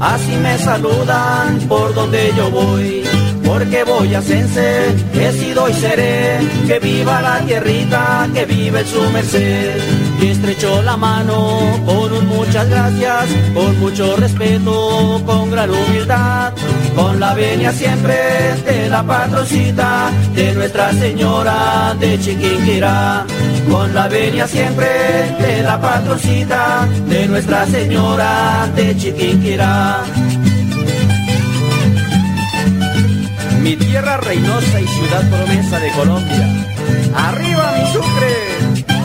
[0.00, 3.04] Así me saludan por donde yo voy.
[3.44, 9.00] Porque voy a Sense, he sido y seré, que viva la tierrita, que vive su
[9.10, 9.80] merced.
[10.20, 16.52] Y estrechó la mano con un muchas gracias, con mucho respeto, con gran humildad,
[16.98, 18.16] con la venia siempre
[18.66, 23.24] de la patrocita de Nuestra Señora de Chiquinquirá.
[23.70, 24.88] Con la venia siempre
[25.38, 30.02] de la patrocita de Nuestra Señora de Chiquinquirá.
[33.62, 36.46] mi tierra reinosa y ciudad promesa de Colombia.
[37.14, 38.97] ¡Arriba mi Sucre!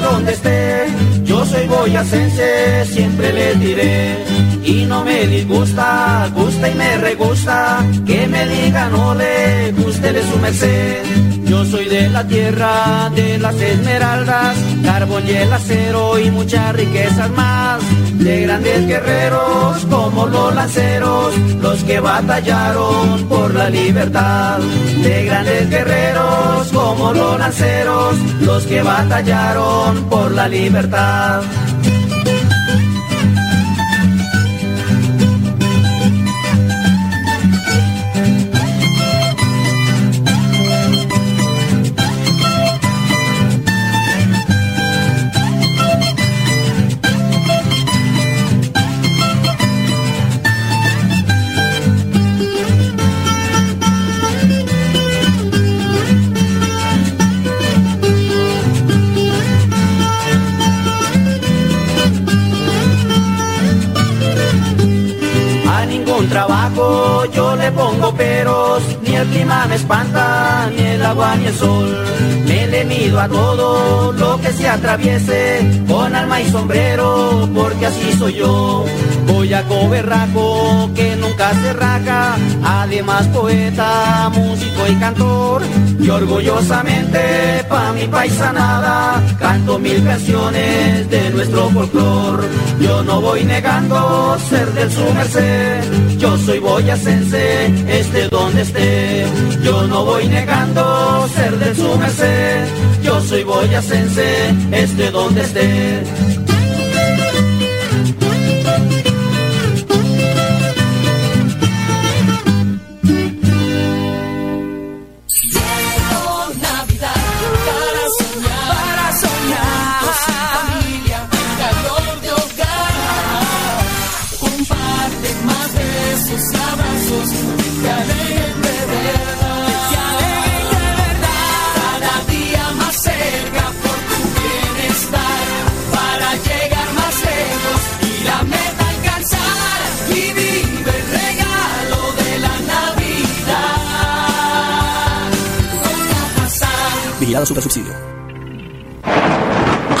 [0.00, 0.86] Donde esté,
[1.24, 4.45] yo soy boyacense, siempre le diré.
[4.66, 10.22] Y no me disgusta, gusta y me regusta, que me diga no le guste de
[10.28, 11.04] su merced.
[11.44, 17.30] Yo soy de la tierra de las esmeraldas, carbón y el acero y muchas riquezas
[17.30, 17.80] más.
[18.14, 24.58] De grandes guerreros como los lanceros, los que batallaron por la libertad.
[25.00, 31.42] De grandes guerreros como los lanceros, los que batallaron por la libertad.
[69.68, 72.04] Me espanta, ni el agua ni el sol.
[72.46, 78.12] Me le mido a todo lo que se atraviese, con alma y sombrero, porque así
[78.18, 78.84] soy yo.
[79.26, 85.62] Voy a coberraco que nunca se raca, además poeta, músico y cantor.
[86.00, 92.44] Y orgullosamente pa' mi paisanada canto mil canciones de nuestro folclor.
[92.80, 99.26] Yo no voy negando ser del su merced, yo soy boyacense, esté donde esté.
[99.62, 102.68] Yo no voy negando ser del su merced,
[103.02, 106.35] yo soy boyacense, esté donde esté.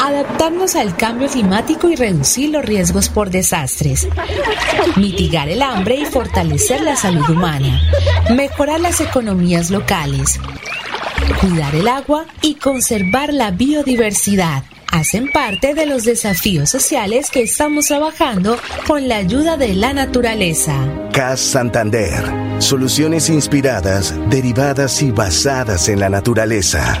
[0.02, 4.08] Adaptarnos al cambio climático y reducir los riesgos por desastres.
[4.96, 7.82] Mitigar el hambre y fortalecer la salud humana.
[8.30, 10.38] Mejorar las economías locales.
[11.40, 14.62] Cuidar el agua y conservar la biodiversidad
[14.96, 20.72] hacen parte de los desafíos sociales que estamos trabajando con la ayuda de la naturaleza.
[21.12, 22.24] CAS Santander.
[22.58, 27.00] Soluciones inspiradas, derivadas y basadas en la naturaleza.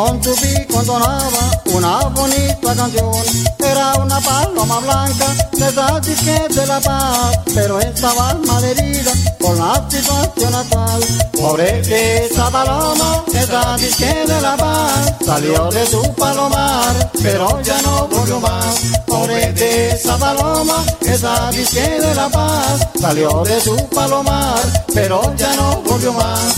[0.00, 3.12] Con su pico entonaba una bonita canción.
[3.58, 9.86] Era una paloma blanca de esas que de la paz, pero estaba malherida por la
[9.90, 11.00] situación actual.
[11.32, 18.08] Pobre esa paloma, esa disque de la paz, salió de su palomar, pero ya no
[18.08, 18.80] volvió más.
[19.06, 19.52] Pobre
[19.92, 24.60] esa paloma, esa disque de la paz, salió de su palomar,
[24.94, 26.54] pero ya no volvió más.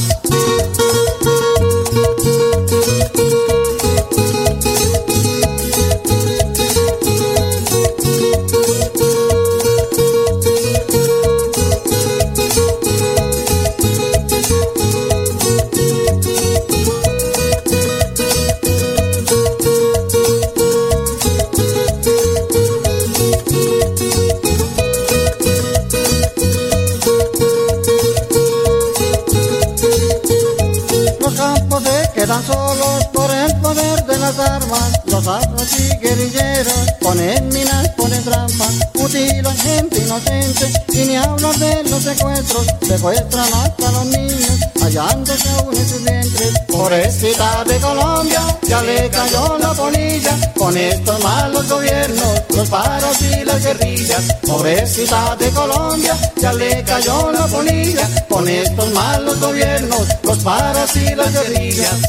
[49.22, 54.22] Cayó la polilla con estos malos gobiernos, los paros y las guerrillas.
[54.46, 61.14] Pobrecita de Colombia, ya le cayó la polilla con estos malos gobiernos, los paros y
[61.14, 62.00] las guerrillas.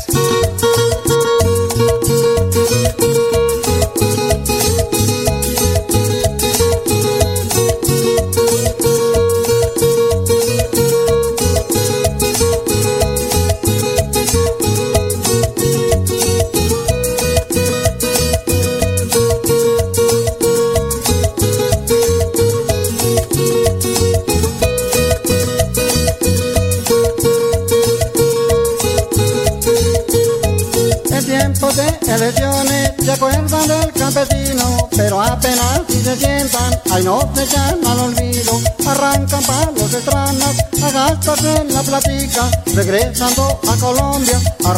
[35.22, 41.56] Apenas si se sientan, ay no se echan al olvido, arrancan palos extraños, a gastarse
[41.56, 44.74] en la platica, regresando a Colombia, a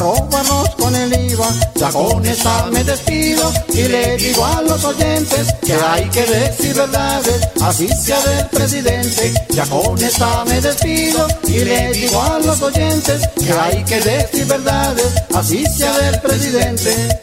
[0.77, 1.47] con el IVA.
[1.75, 6.75] Ya con esta me despido y le digo a los oyentes que hay que decir
[6.75, 9.33] verdades, así sea del presidente.
[9.49, 14.45] Ya con esta me despido y le digo a los oyentes que hay que decir
[14.45, 17.19] verdades, así sea del presidente.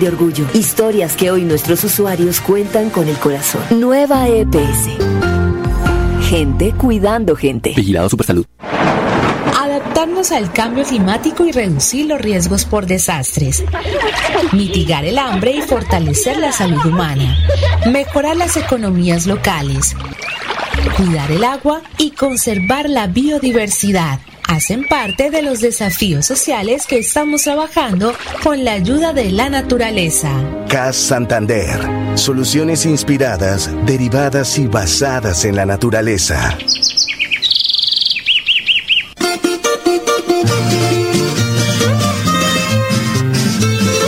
[0.00, 0.46] de orgullo.
[0.54, 3.62] Historias que hoy nuestros usuarios cuentan con el corazón.
[3.70, 4.88] Nueva EPS.
[6.28, 7.72] Gente cuidando gente.
[7.76, 8.46] Vigilado Supersalud.
[9.58, 13.62] Adaptarnos al cambio climático y reducir los riesgos por desastres.
[14.52, 17.38] Mitigar el hambre y fortalecer la salud humana.
[17.92, 19.94] Mejorar las economías locales.
[20.96, 24.18] Cuidar el agua y conservar la biodiversidad
[24.50, 30.28] hacen parte de los desafíos sociales que estamos trabajando con la ayuda de la naturaleza.
[30.68, 31.78] CAS Santander.
[32.16, 36.58] Soluciones inspiradas, derivadas y basadas en la naturaleza.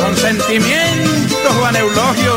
[0.01, 2.37] Con sentimiento, Juan Eulogio.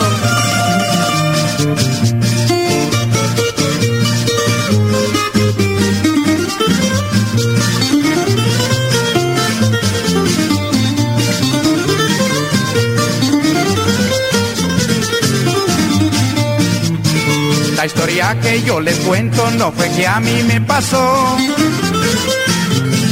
[17.85, 21.37] La historia que yo les cuento no fue que a mí me pasó.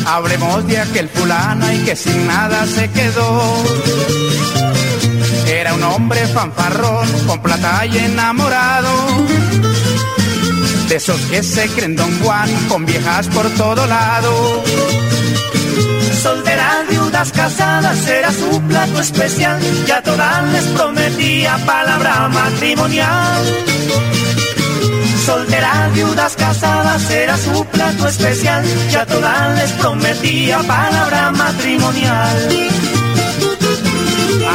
[0.07, 3.63] Hablemos de aquel fulano y que sin nada se quedó.
[5.45, 8.89] Era un hombre fanfarrón, con plata y enamorado.
[10.89, 14.63] De esos que se creen Don Juan, con viejas por todo lado.
[16.19, 19.59] Solteras, viudas, casadas, era su plato especial.
[19.85, 23.43] Ya todas les prometía palabra matrimonial.
[25.25, 28.63] Solteras, viudas, casadas, era su plato especial.
[28.91, 32.49] Ya todas les prometía palabra matrimonial.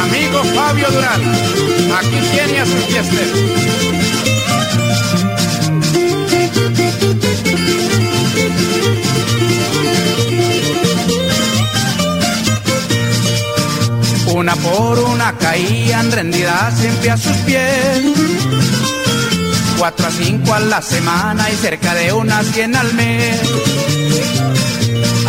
[0.03, 1.21] Amigo Fabio Durán,
[1.97, 3.69] aquí tiene a su.
[14.35, 18.58] Una por una caían rendidas siempre a sus pies.
[19.79, 23.39] Cuatro a cinco a la semana y cerca de unas cien al mes.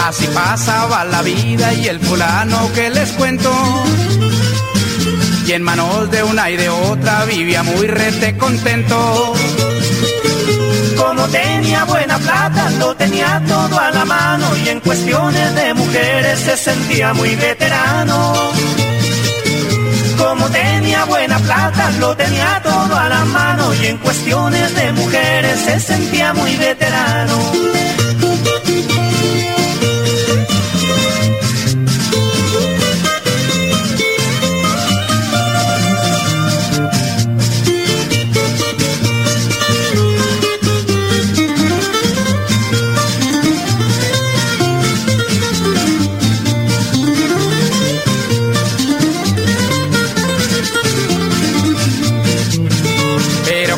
[0.05, 3.53] Así pasaba la vida y el fulano que les cuento.
[5.47, 9.35] Y en manos de una y de otra vivía muy rete contento.
[10.97, 16.41] Como tenía buena plata, lo tenía todo a la mano y en cuestiones de mujeres
[16.41, 18.35] se sentía muy veterano.
[20.31, 25.59] Como tenía buena plata, lo tenía todo a la mano y en cuestiones de mujeres
[25.59, 27.53] se sentía muy veterano.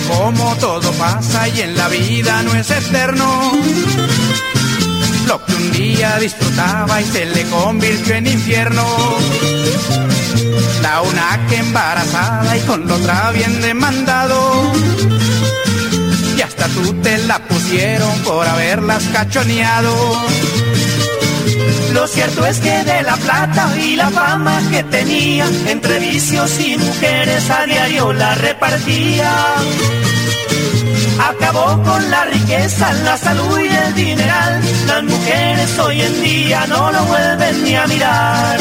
[0.08, 3.52] Como todo pasa y en la vida no es eterno,
[5.26, 8.86] lo que un día disfrutaba y se le convirtió en infierno.
[10.82, 14.72] La una que embarazada y con la otra bien demandado.
[16.36, 19.94] Y hasta tú te la pusieron por haberlas cachoneado.
[21.92, 26.76] Lo cierto es que de la plata y la fama que tenía, entre vicios y
[26.76, 29.30] mujeres a diario la repartía.
[31.28, 34.60] Acabó con la riqueza, la salud y el dineral.
[34.86, 38.58] Las mujeres hoy en día no lo vuelven ni a mirar.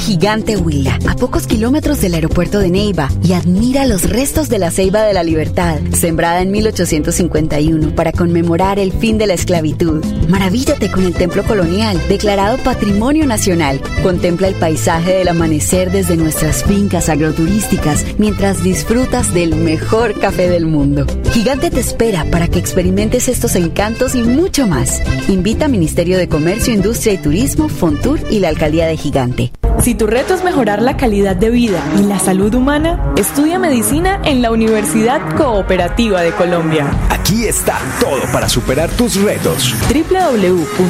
[0.00, 4.70] Gigante Huila, a pocos kilómetros del aeropuerto de Neiva, y admira los restos de la
[4.70, 10.02] Ceiba de la Libertad, sembrada en 1851 para conmemorar el fin de la esclavitud.
[10.28, 13.80] Maravíllate con el templo colonial, declarado Patrimonio Nacional.
[14.02, 20.64] Contempla el paisaje del amanecer desde nuestras fincas agroturísticas mientras disfrutas del mejor café del
[20.64, 21.06] mundo.
[21.32, 25.02] Gigante te espera para que experimentes estos encantos y mucho más.
[25.28, 29.52] Invita a Ministerio de Comercio, Industria y Turismo, Fontur y la Alcaldía de Gigante.
[29.82, 34.20] Si tu reto es mejorar la calidad de vida y la salud humana, estudia medicina
[34.24, 36.90] en la Universidad Cooperativa de Colombia.
[37.08, 39.74] Aquí está todo para superar tus retos.
[39.88, 40.88] www.ucc.edu.co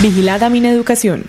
[0.00, 1.24] Vigilada mi educación.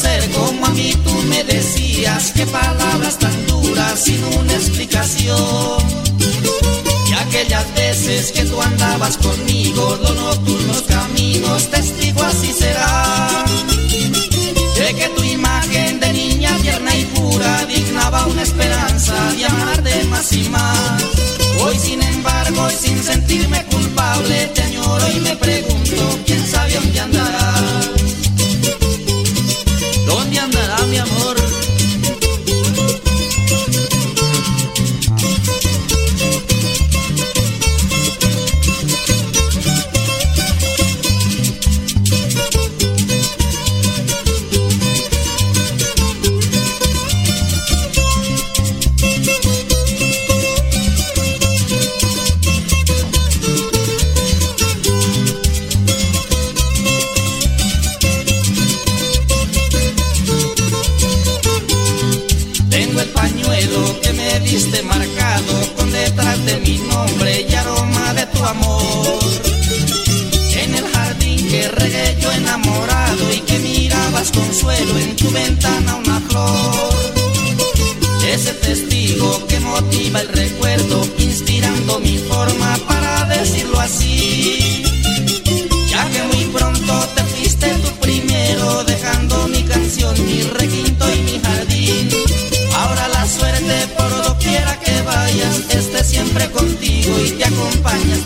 [0.00, 5.78] ser como a mí tú me decías, qué palabras tan duras sin una explicación.
[7.08, 13.44] Y aquellas veces que tú andabas conmigo, los nocturnos caminos, testigo así será.
[14.76, 20.04] De que tu imagen de niña tierna y pura dignaba una esperanza de amar de
[20.04, 21.04] más y más.
[21.62, 27.00] Hoy sin embargo y sin sentirme culpable, te añoro y me pregunto, ¿quién sabe dónde
[27.00, 27.29] andar?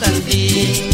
[0.06, 0.93] El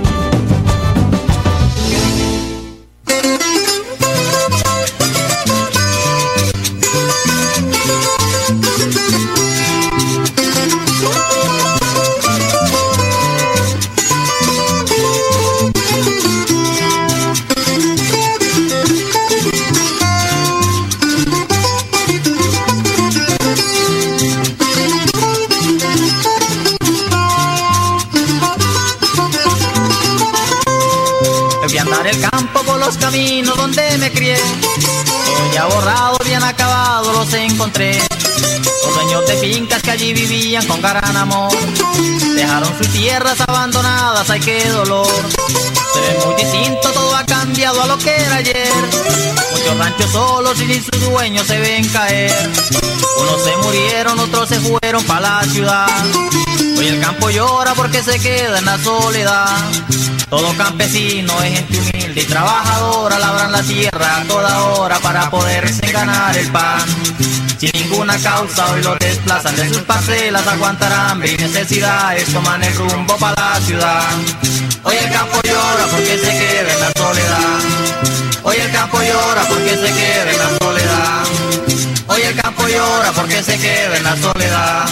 [39.91, 41.51] Allí vivían con gran amor.
[42.35, 45.05] Dejaron sus tierras abandonadas, ay qué dolor.
[45.05, 48.71] Se ve muy distinto, todo ha cambiado a lo que era ayer.
[49.51, 52.51] Muchos ranchos solos y sin sus dueños se ven caer.
[53.19, 56.05] Unos se murieron, otros se fueron para la ciudad.
[56.77, 59.71] Hoy el campo llora porque se queda en la soledad.
[60.31, 65.91] Todo campesino es gente humilde y trabajadora, labran la tierra a toda hora para poderse
[65.91, 66.79] ganar el pan.
[67.57, 72.73] Sin ninguna causa hoy lo desplazan de sus parcelas, aguantar hambre y necesidades, toman el
[72.75, 74.07] rumbo para la ciudad.
[74.83, 77.59] Hoy el campo llora porque se queda en la soledad.
[78.43, 81.23] Hoy el campo llora porque se queda en la soledad.
[82.07, 84.85] Hoy el campo llora porque se queda en la soledad.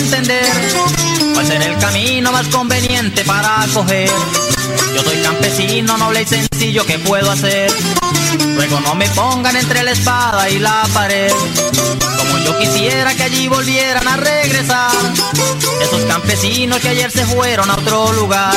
[0.00, 0.44] Entender.
[1.36, 4.10] Va a ser el camino más conveniente para coger.
[4.94, 7.72] Yo soy campesino, noble y sencillo, ¿qué puedo hacer?
[8.54, 11.30] Luego no me pongan entre la espada y la pared.
[11.30, 14.90] Como yo quisiera que allí volvieran a regresar.
[16.30, 18.54] Campesinos que ayer se fueron a otro lugar.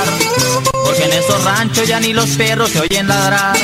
[0.86, 3.58] Porque en esos ranchos ya ni los perros se oyen ladrar.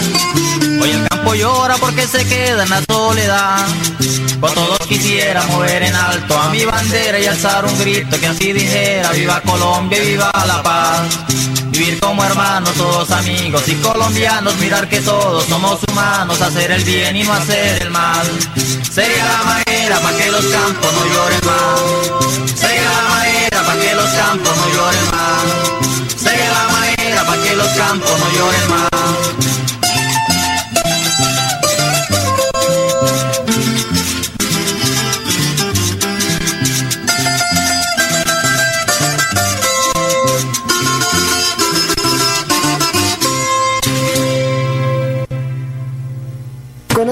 [0.82, 3.68] Hoy el campo llora porque se queda en la soledad.
[4.40, 8.52] Pues todos quisiera mover en alto a mi bandera y alzar un grito que así
[8.52, 11.59] dijera, viva Colombia viva la paz.
[11.72, 17.16] Vivir como hermanos, todos amigos y colombianos, mirar que todos somos humanos, hacer el bien
[17.16, 18.28] y no hacer el mal.
[18.92, 22.60] Sería la manera para que los campos no lloren más.
[22.60, 26.22] Sería la manera para que los campos no lloren más.
[26.22, 29.59] Sería la manera para que los campos no lloren más.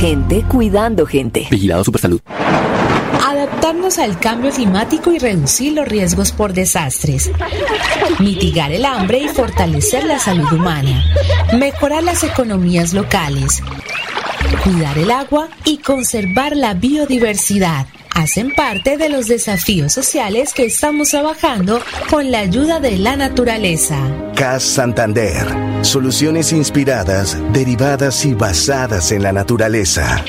[0.00, 1.46] Gente cuidando gente.
[1.50, 2.22] Vigilado Supersalud.
[3.22, 7.30] Adaptarnos al cambio climático y reducir los riesgos por desastres.
[8.18, 11.04] Mitigar el hambre y fortalecer la salud humana.
[11.52, 13.62] Mejorar las economías locales.
[14.64, 17.86] Cuidar el agua y conservar la biodiversidad
[18.20, 21.80] hacen parte de los desafíos sociales que estamos trabajando
[22.10, 23.96] con la ayuda de la naturaleza.
[24.36, 25.46] CAS Santander.
[25.82, 30.22] Soluciones inspiradas, derivadas y basadas en la naturaleza.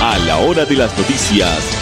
[0.00, 1.77] A la hora de las noticias,